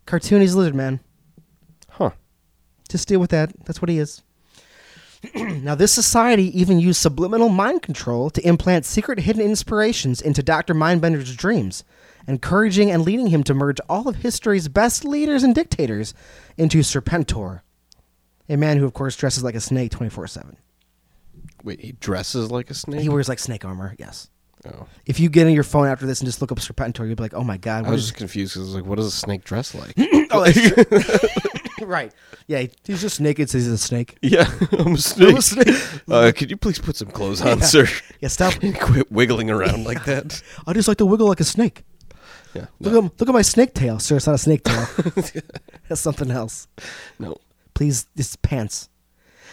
[0.06, 1.00] Cartoon, he's lizard man.
[1.88, 2.11] Huh.
[2.88, 3.52] Just deal with that.
[3.64, 4.22] That's what he is.
[5.35, 10.74] now, this society even used subliminal mind control to implant secret hidden inspirations into Dr.
[10.74, 11.85] Mindbender's dreams,
[12.26, 16.14] encouraging and leading him to merge all of history's best leaders and dictators
[16.56, 17.61] into Serpentor,
[18.48, 20.56] a man who, of course, dresses like a snake 24 7.
[21.62, 23.02] Wait, he dresses like a snake?
[23.02, 24.30] He wears like snake armor, yes.
[24.66, 24.87] Oh.
[25.07, 27.23] If you get on your phone after this and just look up Serpentor, you'll be
[27.23, 29.07] like, oh my god, I was is just confused because I was like, what does
[29.07, 29.94] a snake dress like?
[30.33, 30.46] Oh,
[31.83, 32.12] right.
[32.46, 34.16] Yeah, he's just naked, so he's a snake.
[34.23, 35.38] yeah, I'm a snake.
[35.38, 35.77] a snake.
[36.09, 37.87] Uh, could you please put some clothes on, sir?
[38.20, 38.55] Yeah, stop.
[38.81, 40.40] Quit wiggling around like that.
[40.68, 41.83] I just like to wiggle like a snake.
[42.55, 42.66] Yeah.
[42.79, 42.99] Look, No.
[43.07, 43.99] at, look at my snake tail.
[43.99, 44.87] Sir, it's not a snake tail.
[45.88, 46.68] That's something else.
[47.18, 47.37] no.
[47.75, 48.88] Please, this pants.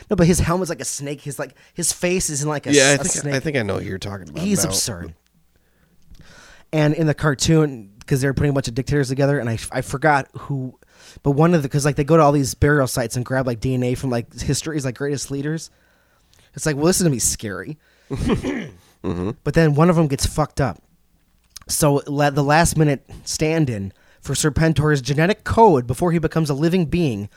[0.09, 1.21] No, but his helmet's like a snake.
[1.21, 3.33] His like his face is in like a, Yeah, I a think snake.
[3.35, 4.43] I think I know who you're talking about.
[4.43, 4.69] He's now.
[4.69, 5.13] absurd.
[6.73, 9.81] And in the cartoon, because they're putting a bunch of dictators together, and I, I
[9.81, 10.77] forgot who,
[11.23, 13.47] but one of the because like they go to all these burial sites and grab
[13.47, 15.69] like DNA from like history's like greatest leaders.
[16.53, 17.77] It's like, well, this is gonna be scary.
[19.03, 19.31] Mm-hmm.
[19.43, 20.81] But then one of them gets fucked up.
[21.69, 23.93] So la- the last minute stand-in
[24.27, 27.29] for Serpentor's genetic code before he becomes a living being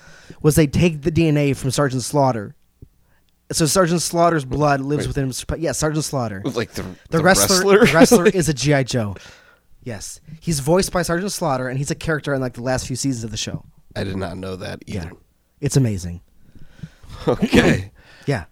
[0.42, 2.56] was they take the DNA from Sergeant Slaughter.
[3.52, 5.32] So Sergeant Slaughter's blood lives within him.
[5.58, 6.42] Yeah, Sergeant Slaughter.
[6.54, 9.16] Like the, The, the, wrestler, the wrestler is a GI Joe.
[9.84, 12.96] Yes, he's voiced by Sergeant Slaughter, and he's a character in like the last few
[12.96, 13.64] seasons of the show.
[13.94, 15.10] I did not know that Yeah,
[15.60, 16.20] it's amazing.
[17.28, 17.92] Okay.
[18.26, 18.44] Yeah,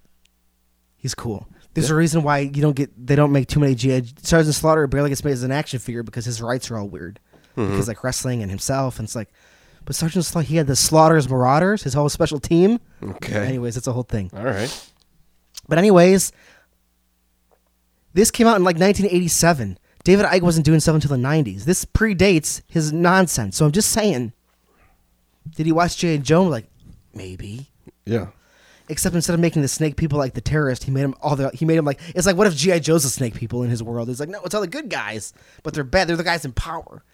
[0.97, 1.49] he's cool.
[1.73, 4.87] There's a reason why you don't get they don't make too many GI Sergeant Slaughter
[4.87, 7.19] barely gets made as an action figure because his rights are all weird
[7.67, 7.89] because mm-hmm.
[7.89, 9.29] like wrestling and himself and it's like,
[9.85, 12.81] but Sergeant Slaughter he had the Slaughter's Marauders, his whole special team.
[13.03, 13.47] Okay.
[13.47, 14.31] Anyways, it's a whole thing.
[14.35, 14.91] All right.
[15.69, 16.33] But anyways,
[18.15, 19.79] this came out in like 1987.
[20.05, 21.65] David Icke wasn't doing stuff until the 90s.
[21.65, 23.57] This predates his nonsense.
[23.57, 24.33] So I'm just saying,
[25.55, 26.19] did he watch J.
[26.19, 26.45] Joe?
[26.45, 26.67] Like,
[27.15, 27.71] maybe.
[28.05, 28.29] Yeah.
[28.89, 31.51] Except instead of making the snake people like the terrorist, he made them all the.
[31.51, 33.83] He made them like it's like what if GI Joe's the snake people in his
[33.83, 34.09] world?
[34.09, 36.09] It's like no, it's all the good guys, but they're bad.
[36.09, 37.05] They're the guys in power,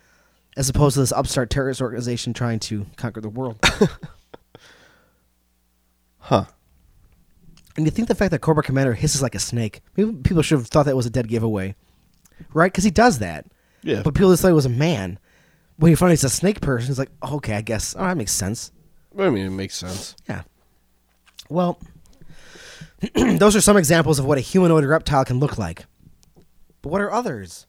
[0.57, 3.59] as opposed to this upstart terrorist organization trying to conquer the world.
[6.19, 6.47] Huh.
[7.77, 10.57] and you think the fact that Cobra Commander hisses like a snake, maybe people should
[10.59, 11.75] have thought that was a dead giveaway,
[12.55, 12.73] right?
[12.73, 13.45] Because he does that.
[13.83, 14.01] Yeah.
[14.03, 15.19] But people just thought he was a man.
[15.77, 17.95] When you find out he's a snake person, it's like, oh, okay, I guess.
[17.99, 18.73] Oh, that makes sense.
[19.19, 20.17] I mean, it makes sense.
[20.27, 20.45] Yeah.
[21.51, 21.79] Well,
[23.15, 25.85] those are some examples of what a humanoid reptile can look like.
[26.81, 27.67] But what are others?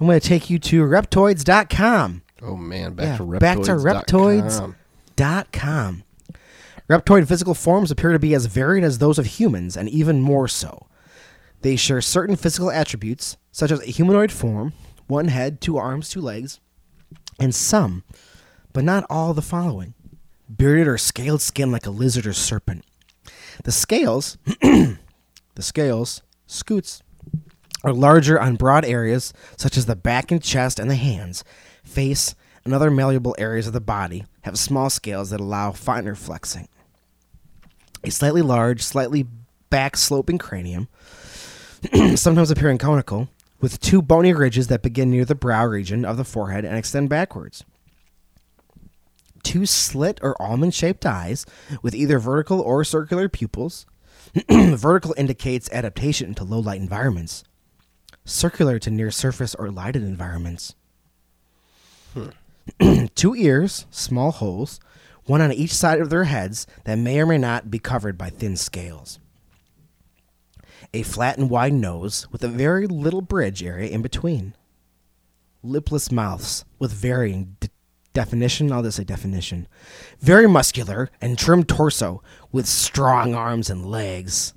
[0.00, 2.22] I'm going to take you to reptoids.com.
[2.42, 3.40] Oh man, back Yeah, to reptoids.
[3.40, 4.74] back to reptoids.
[5.16, 6.04] Dot com.
[6.88, 10.46] Reptoid physical forms appear to be as varied as those of humans, and even more
[10.48, 10.86] so.
[11.62, 14.72] They share certain physical attributes, such as a humanoid form,
[15.08, 16.60] one head, two arms, two legs,
[17.40, 18.04] and some,
[18.72, 19.94] but not all, the following
[20.56, 22.82] bearded or scaled skin like a lizard or serpent.
[23.64, 24.96] The scales, the
[25.58, 27.02] scales, scoots,
[27.88, 31.42] are larger on broad areas such as the back and chest and the hands,
[31.82, 36.68] face, and other malleable areas of the body have small scales that allow finer flexing.
[38.04, 39.26] A slightly large, slightly
[39.70, 40.88] back sloping cranium,
[42.16, 43.28] sometimes appearing conical,
[43.60, 47.08] with two bony ridges that begin near the brow region of the forehead and extend
[47.08, 47.64] backwards.
[49.42, 51.46] Two slit or almond shaped eyes
[51.82, 53.86] with either vertical or circular pupils.
[54.50, 57.44] vertical indicates adaptation to low light environments
[58.28, 60.74] circular to near surface or lighted environments.
[62.14, 63.06] Hmm.
[63.14, 64.78] Two ears, small holes,
[65.24, 68.30] one on each side of their heads that may or may not be covered by
[68.30, 69.18] thin scales.
[70.94, 74.54] A flat and wide nose with a very little bridge area in between.
[75.62, 77.68] Lipless mouths with varying d-
[78.14, 78.72] definition.
[78.72, 79.68] I'll just say definition.
[80.20, 84.54] Very muscular and trimmed torso with strong arms and legs.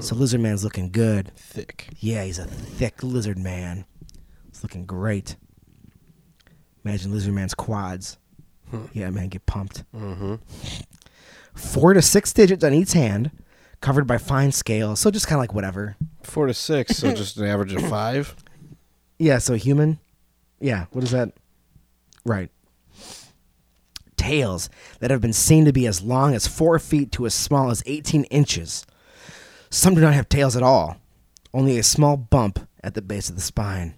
[0.00, 1.32] So Lizard Man's looking good.
[1.36, 1.88] Thick.
[1.98, 3.84] Yeah, he's a thick lizard man.
[4.48, 5.36] It's looking great.
[6.84, 8.18] Imagine lizard man's quads.
[8.92, 9.84] Yeah, man, get pumped.
[9.94, 10.36] Mm-hmm.
[11.54, 13.30] Four to six digits on each hand,
[13.80, 15.00] covered by fine scales.
[15.00, 15.96] So just kind of like whatever.
[16.22, 18.34] Four to six, so just an average of five.
[19.18, 19.98] Yeah, so human.
[20.60, 21.32] Yeah, what is that?
[22.24, 22.50] Right.
[24.16, 27.70] Tails that have been seen to be as long as four feet to as small
[27.70, 28.86] as 18 inches.
[29.70, 30.96] Some do not have tails at all,
[31.54, 33.94] only a small bump at the base of the spine.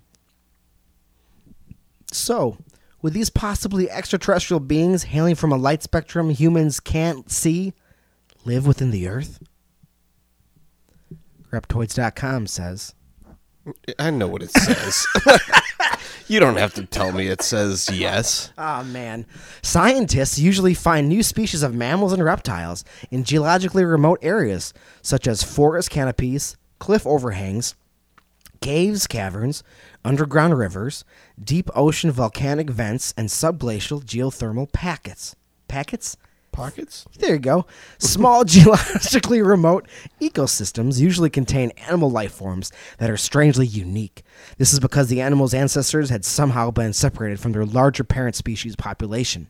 [2.12, 2.58] So,
[3.00, 7.72] would these possibly extraterrestrial beings hailing from a light spectrum humans can't see
[8.44, 9.42] live within the Earth?
[11.50, 12.94] Reptoids.com says.
[13.98, 15.07] I know what it says.
[16.29, 18.53] you don't have to tell me it says yes.
[18.59, 19.27] Oh man.
[19.62, 25.42] Scientists usually find new species of mammals and reptiles in geologically remote areas, such as
[25.42, 27.75] forest canopies, cliff overhangs,
[28.61, 29.62] caves, caverns,
[30.05, 31.05] underground rivers,
[31.42, 35.37] deep ocean volcanic vents, and subglacial geothermal packets.
[35.68, 36.16] Packets?
[36.52, 37.06] Pockets?
[37.18, 37.66] There you go.
[37.98, 39.88] Small geologically remote
[40.20, 44.22] ecosystems usually contain animal life forms that are strangely unique.
[44.58, 48.76] This is because the animal's ancestors had somehow been separated from their larger parent species
[48.76, 49.48] population,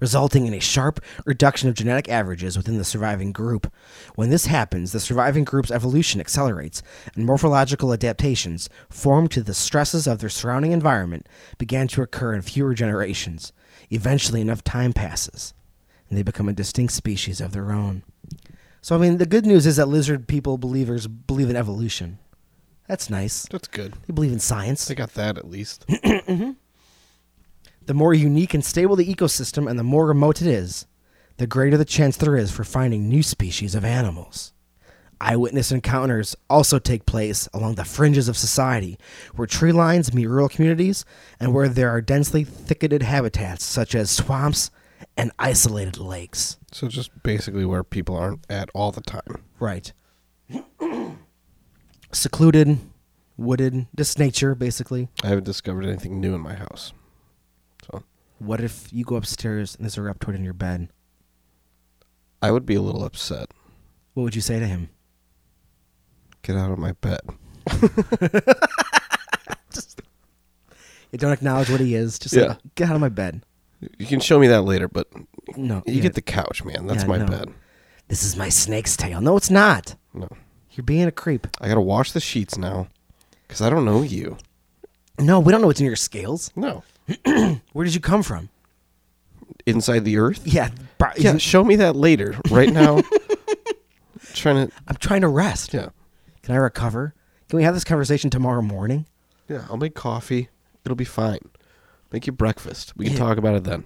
[0.00, 3.72] resulting in a sharp reduction of genetic averages within the surviving group.
[4.16, 6.82] When this happens, the surviving group's evolution accelerates,
[7.14, 12.42] and morphological adaptations formed to the stresses of their surrounding environment began to occur in
[12.42, 13.52] fewer generations.
[13.90, 15.54] Eventually, enough time passes
[16.08, 18.02] and they become a distinct species of their own.
[18.80, 22.18] So, I mean, the good news is that lizard people believers believe in evolution.
[22.86, 23.46] That's nice.
[23.50, 23.94] That's good.
[24.06, 24.86] They believe in science.
[24.86, 25.84] They got that at least.
[26.28, 26.52] Mm-hmm.
[27.86, 30.84] The more unique and stable the ecosystem and the more remote it is,
[31.38, 34.52] the greater the chance there is for finding new species of animals.
[35.22, 38.98] Eyewitness encounters also take place along the fringes of society,
[39.34, 41.06] where tree lines meet rural communities
[41.40, 44.70] and where there are densely thicketed habitats such as swamps
[45.16, 46.56] and isolated lakes.
[46.72, 49.42] so just basically where people aren't at all the time.
[49.60, 49.92] Right.
[52.12, 52.78] Secluded,
[53.36, 55.08] wooded, just nature, basically.
[55.22, 56.92] I haven't discovered anything new in my house.
[57.90, 58.02] So
[58.38, 60.88] What if you go upstairs and there's a reptoid in your bed?
[62.40, 63.50] I would be a little upset.
[64.14, 64.88] What would you say to him?
[66.42, 67.20] Get out of my bed.
[69.70, 70.00] just,
[71.12, 72.18] You don't acknowledge what he is.
[72.18, 72.42] Just Yeah.
[72.46, 73.42] like, get out of my bed.
[73.98, 75.08] You can show me that later, but
[75.56, 75.82] No.
[75.86, 76.86] you yeah, get the couch, man.
[76.86, 77.26] That's Yeah, my no.
[77.26, 77.54] bed.
[78.08, 79.20] This is my snake's tail.
[79.20, 79.94] No, it's not.
[80.14, 80.28] No.
[80.72, 81.46] You're being a creep.
[81.60, 82.88] I gotta wash the sheets now.
[83.46, 84.36] Because I don't know you.
[85.18, 86.50] No, we don't know what's in your scales.
[86.56, 86.82] No.
[87.72, 88.48] Where did you come from?
[89.66, 90.42] Inside the earth?
[90.46, 92.34] Yeah, Bro, Yeah, show me that later.
[92.50, 93.02] Right now,
[94.34, 94.74] trying to.
[94.86, 95.74] I'm trying to rest.
[95.74, 95.88] Yeah,
[96.42, 97.14] Can I recover?
[97.48, 99.06] Can we have this conversation tomorrow morning?
[99.48, 99.66] yeah.
[99.70, 100.48] I'll make coffee.
[100.84, 101.38] It'll be fine.
[102.12, 102.94] Make you breakfast.
[102.96, 103.18] We can Yeah.
[103.20, 103.84] talk about it then.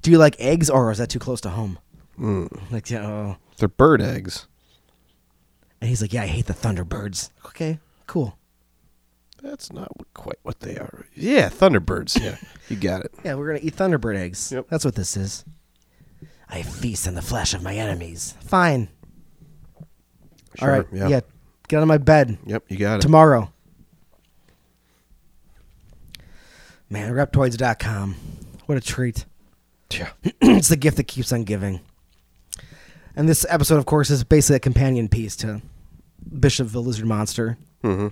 [0.00, 1.78] Do you like eggs or is that too close to home?
[2.18, 2.70] Mm.
[2.70, 3.36] Like, yeah, oh.
[3.58, 4.46] They're bird eggs.
[5.80, 7.30] And he's like, yeah, I hate the Thunderbirds.
[7.46, 8.38] Okay, cool.
[9.42, 11.06] That's not quite what they are.
[11.14, 12.18] Yeah, Thunderbirds.
[12.22, 12.36] Yeah,
[12.68, 13.12] you got it.
[13.24, 14.50] Yeah, we're gonna eat Thunderbird eggs.
[14.52, 14.66] Yep.
[14.70, 15.44] That's what this is.
[16.48, 18.34] I feast on the flesh of my enemies.
[18.40, 18.88] Fine.
[20.62, 20.86] All right.
[20.92, 21.08] Yeah.
[21.08, 21.20] Yeah.
[21.68, 23.00] Get out of my bed Yep, you got it.
[23.02, 23.52] tomorrow.
[26.94, 28.14] Man, reptoids.com.
[28.66, 29.24] What a treat.
[29.90, 30.10] Yeah.
[30.40, 31.80] it's the gift that keeps on giving.
[33.16, 35.60] And this episode, of course, is basically a companion piece to
[36.38, 38.08] Bishop the Lizard Monster, Mm-hmm.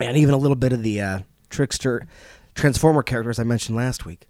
[0.00, 1.18] and even a little bit of the uh,
[1.50, 2.06] trickster
[2.54, 4.26] transformer characters I mentioned last week.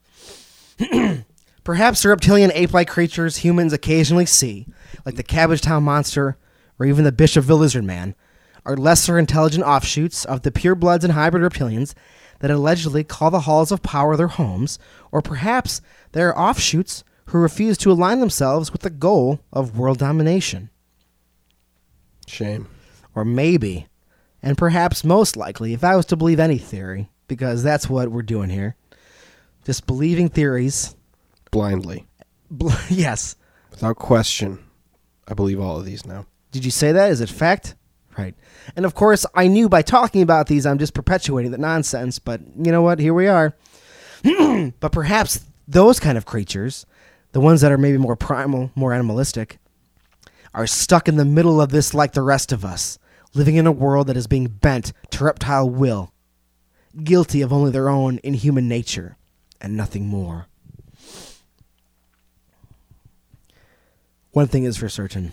[1.64, 4.66] Perhaps the reptilian ape-like creatures humans occasionally see,
[5.06, 6.36] like the Cabbage Town monster
[6.80, 8.16] or even the Bishopville Lizard Man,
[8.64, 11.94] are lesser intelligent offshoots of the purebloods and hybrid reptilians
[12.40, 14.79] that allegedly call the halls of power their homes,
[15.11, 15.81] or perhaps
[16.12, 20.70] they are offshoots who refuse to align themselves with the goal of world domination.
[22.27, 22.68] Shame.
[23.14, 23.87] Or maybe,
[24.42, 28.22] and perhaps most likely, if I was to believe any theory, because that's what we're
[28.22, 28.77] doing here,
[29.64, 30.96] just believing theories.
[31.51, 32.07] Blindly.
[32.51, 33.37] Bl- yes.
[33.70, 34.59] Without question.
[35.29, 36.27] I believe all of these now.
[36.51, 37.11] Did you say that?
[37.11, 37.77] Is it fact?
[38.16, 38.35] Right.
[38.77, 42.40] And of course, I knew by talking about these, I'm just perpetuating the nonsense, but
[42.57, 42.98] you know what?
[42.98, 43.55] Here we are.
[44.81, 46.85] but perhaps those kind of creatures,
[47.33, 49.59] the ones that are maybe more primal, more animalistic,
[50.55, 52.98] are stuck in the middle of this like the rest of us,
[53.35, 56.12] living in a world that is being bent to reptile will,
[57.03, 59.16] guilty of only their own inhuman nature
[59.61, 60.46] and nothing more.
[64.33, 65.33] One thing is for certain.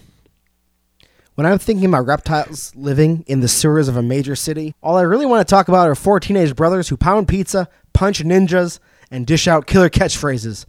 [1.40, 5.04] When I'm thinking about reptiles living in the sewers of a major city, all I
[5.04, 9.26] really want to talk about are four teenage brothers who pound pizza, punch ninjas, and
[9.26, 10.66] dish out killer catchphrases.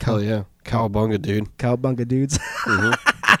[0.00, 0.44] Hell yeah.
[0.64, 1.48] Cowabunga, dude.
[1.58, 2.38] Cowabunga dudes.
[2.38, 3.40] Mhm.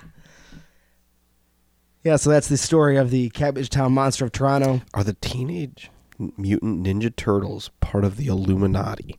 [2.02, 4.82] yeah, so that's the story of the Cabbage Town Monster of Toronto.
[4.94, 9.16] Are the Teenage Mutant Ninja Turtles part of the Illuminati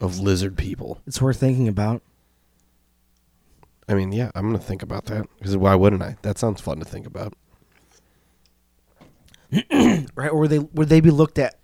[0.00, 1.00] of lizard people?
[1.06, 2.02] It's worth thinking about.
[3.88, 5.26] I mean, yeah, I'm going to think about that.
[5.38, 6.16] Because why wouldn't I?
[6.22, 7.34] That sounds fun to think about.
[10.16, 10.30] Right?
[10.30, 11.58] Or would they would they be looked at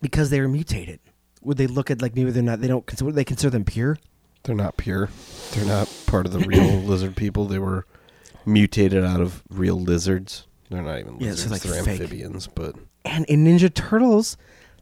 [0.00, 1.00] because they are mutated?
[1.42, 3.64] Would they look at like maybe they're not they don't consider would they consider them
[3.64, 3.98] pure?
[4.44, 5.08] They're not pure.
[5.52, 7.46] They're not part of the real lizard people.
[7.46, 7.86] They were
[8.46, 10.46] mutated out of real lizards.
[10.70, 11.44] They're not even Yeah, lizards.
[11.44, 12.00] so like They're fake.
[12.00, 14.36] amphibians, but And in Ninja Turtles,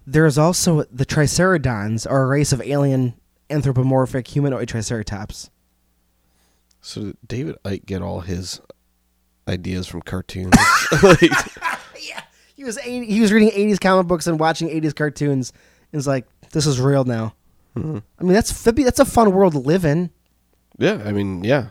[0.07, 3.15] there's also the Triceratons, are a race of alien
[3.51, 5.51] anthropomorphic humanoid triceratops.
[6.87, 8.61] So did David Icke get all his
[9.49, 10.55] ideas from cartoons?
[11.03, 11.21] like,
[12.01, 12.23] yeah,
[12.55, 15.53] he was 80, he was reading 80s comic books and watching 80s cartoons,
[15.93, 17.35] and was like, "This is real now."
[17.77, 18.05] mhm.
[18.21, 20.11] I mean, that's that's a fun world to live in.
[20.79, 21.67] yeah, I mean, yeah.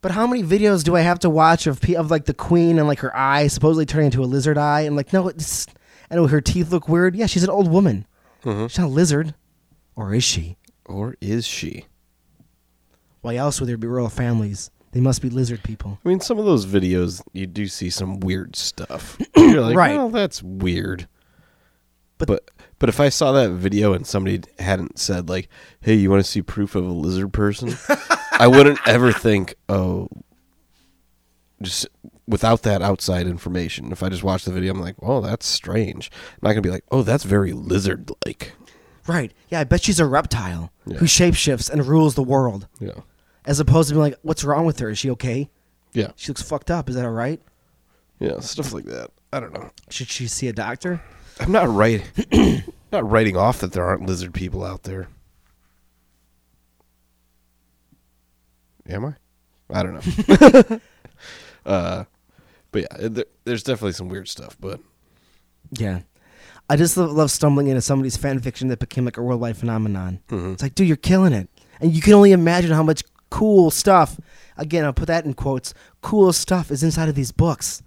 [0.00, 2.86] But how many videos do I have to watch of of like the queen and
[2.86, 5.66] like her eye supposedly turning into a lizard eye and like no, it's,
[6.12, 7.16] I know her teeth look weird.
[7.16, 8.06] Yeah, she's an old woman.
[8.44, 8.70] Mhm.
[8.70, 9.34] She's not a lizard,
[9.96, 10.58] or is she?
[10.86, 11.86] Or is she?
[13.24, 14.70] Why else would there be royal families?
[14.92, 15.98] They must be lizard people.
[16.04, 19.16] I mean, some of those videos, you do see some weird stuff.
[19.36, 19.96] You're like, Right.
[19.96, 21.08] well, that's weird.
[22.18, 25.48] But- But, but if I saw that video and somebody hadn't said like,
[25.80, 27.76] "Hey, you want to see proof of a lizard person?"
[28.32, 30.08] I wouldn't ever think, "Oh,
[31.62, 31.86] just
[32.28, 36.10] without that outside information." If I just watch the video, I'm like, "Oh, that's strange."
[36.34, 38.52] I'm not gonna be like, "Oh, that's very lizard-like."
[39.06, 39.32] Right.
[39.50, 40.98] Yeah, I bet she's a reptile Yeah.
[40.98, 42.68] who shapeshifts and rules the world.
[42.80, 43.00] Yeah,
[43.46, 44.90] As opposed to being like, what's wrong with her?
[44.90, 45.50] Is she okay?
[45.92, 46.88] yeah, She looks fucked up.
[46.88, 47.40] Is that all right?
[48.20, 49.10] yeah, stuff like that.
[49.32, 49.70] I don't know.
[49.90, 51.00] Should she see a doctor?
[51.40, 52.04] I'm not writing,
[52.92, 55.08] not writing off that there aren't lizard people out there.
[58.88, 59.14] Am I?
[59.70, 60.80] I don't know.
[61.66, 62.04] uh,
[62.70, 64.56] but yeah, there, there's definitely some weird stuff.
[64.60, 64.80] But
[65.72, 66.00] Yeah.
[66.68, 70.20] I just love, love stumbling into somebody's fan fiction that became like a worldwide phenomenon.
[70.28, 70.54] Mhm.
[70.54, 71.48] It's like, dude, you're killing it.
[71.80, 73.02] And you can only imagine how much
[73.34, 74.20] cool stuff,
[74.56, 77.82] again, I'll put that in quotes, cool stuff is inside of these books.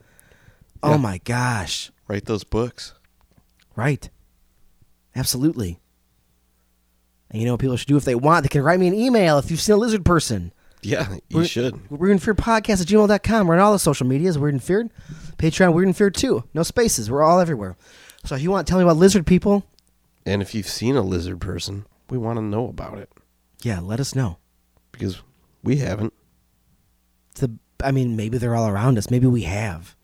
[0.84, 0.96] Oh yeah.
[0.96, 1.90] Oh my gosh.
[2.10, 2.94] write those books.
[3.76, 4.10] Right.
[5.16, 5.80] Absolutely.
[7.32, 8.44] And you know what people should do if they want?
[8.44, 10.52] They can write me an email if you've seen a lizard person.
[10.82, 11.90] Yeah, you We're- should.
[11.90, 13.48] Weird and Feared Podcast at gmail.com.
[13.48, 14.90] We're on all the social medias, Weird and Feared.
[15.38, 16.44] Patreon, Weird and Feared too.
[16.54, 17.10] No spaces.
[17.10, 17.76] We're all everywhere.
[18.26, 19.66] So if you want to tell me about lizard people,
[20.26, 23.10] And if you've seen a lizard person, we want to know about it
[23.64, 24.38] yeah, let us know.
[24.92, 25.22] because
[25.68, 26.14] We haven't.
[27.36, 27.52] The
[27.84, 29.10] I mean, maybe they're all around us.
[29.12, 29.96] Maybe we have,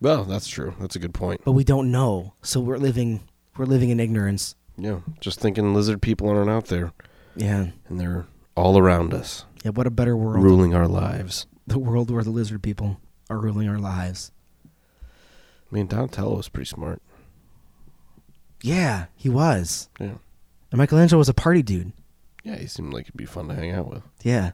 [0.00, 0.74] Well, that's true.
[0.80, 1.40] That's a good point.
[1.44, 2.34] but we don't know.
[2.42, 3.20] So we're living
[3.56, 4.56] we're living in ignorance.
[4.76, 6.92] Yeah, just thinking lizard people aren't out there,
[7.36, 7.68] Yeah.
[7.88, 10.42] and they're all around us, Yeah, what a better world.
[10.42, 11.46] ruling our lives.
[11.66, 13.00] The world where the lizard people
[13.30, 14.32] are ruling our lives.
[14.64, 17.00] I mean, Donatello was pretty smart.
[18.62, 19.88] Yeah, he was.
[20.00, 20.14] Yeah,
[20.72, 21.92] And Michelangelo was a party dude.
[22.42, 24.02] yeah, he seemed like he'd be fun to hang out with.
[24.22, 24.52] Yeah.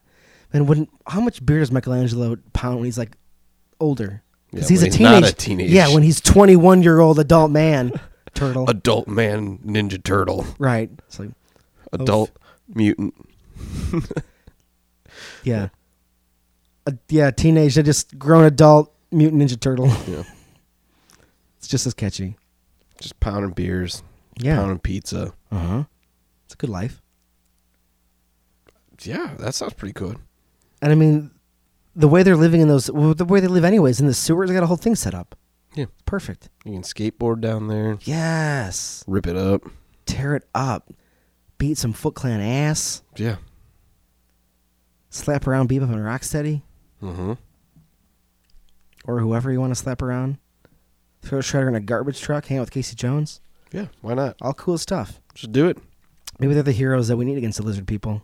[0.52, 3.16] And when how much beer does Michelangelo pound when he's like
[3.78, 4.22] older?
[4.52, 5.20] Yeah, Because he's a teenage.
[5.22, 5.70] not a teenage.
[5.70, 7.92] Yeah, when he's twenty one year old adult man
[8.34, 8.68] turtle.
[8.68, 10.90] adult man Ninja Turtle, right.
[11.06, 11.30] It's like
[11.92, 12.30] adult
[12.74, 13.14] mutant.
[15.44, 15.68] yeah.
[16.86, 19.88] A, yeah, teenage, I just grown adult mutant ninja turtle.
[20.08, 20.22] Yeah,
[21.58, 22.36] It's just as catchy.
[23.00, 24.02] just pounding beers,
[24.40, 24.56] Yeah.
[24.56, 25.32] pounding pizza.
[25.52, 25.84] Uh huh.
[26.46, 27.02] It's a good life.
[29.02, 30.18] Yeah, that sounds pretty good.
[30.82, 31.30] And I mean,
[31.94, 34.48] the way they're living in those, well, the way they live anyways in the sewers,
[34.48, 35.36] they got a whole thing set up.
[35.74, 35.86] Yeah.
[36.06, 36.48] Perfect.
[36.64, 39.04] You can skateboard down there, Yes.
[39.06, 39.62] rip it up.
[40.06, 40.92] Tear it up.
[41.58, 43.02] Beat some Foot Clan ass.
[43.16, 43.36] Yeah.
[45.10, 46.62] Slap around Bebop and Rocksteady.
[47.02, 47.32] Mm-hmm.
[49.04, 50.38] Or whoever you want to slap around.
[51.22, 53.40] Throw a Shredder in a garbage truck, hang out with Casey Jones.
[53.72, 54.36] Yeah, why not?
[54.40, 55.20] All cool stuff.
[55.34, 55.78] Just do it.
[56.38, 58.22] Maybe they're the heroes that we need against the lizard people.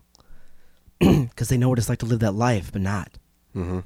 [1.28, 3.10] Because they know what it's like to live that life, but not.
[3.54, 3.80] Mm-hmm.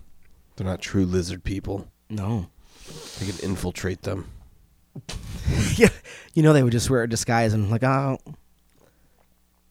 [0.57, 1.89] They're not true lizard people.
[2.09, 2.49] No.
[3.19, 4.31] They can infiltrate them.
[5.77, 5.89] yeah.
[6.35, 8.19] You know they would just wear a disguise and like, oh.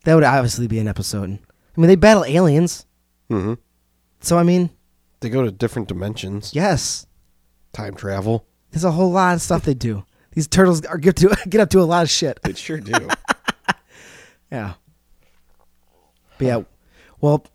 [0.05, 1.29] That would obviously be an episode.
[1.77, 2.85] I mean, they battle aliens.
[3.29, 3.53] Mm-hmm.
[4.21, 4.69] So, I mean,
[5.21, 6.51] They go to different dimensions.
[6.53, 7.05] yes.
[7.71, 8.45] Time travel.
[8.71, 10.03] There's a whole lot of stuff they do.
[10.31, 12.39] These turtles are get to get up to a lot of shit.
[12.43, 12.93] They sure do.
[14.51, 14.73] Yeah.
[16.39, 16.61] But yeah,
[17.21, 17.45] well,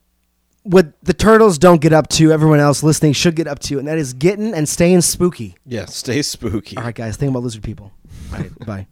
[0.62, 3.86] what the turtles don't get up to, everyone else listening should get up to, and
[3.88, 5.56] that is getting and staying spooky.
[5.66, 6.76] yeah, stay spooky.
[6.76, 7.92] All right, guys, think about lizard people.
[8.32, 8.86] All right, bye.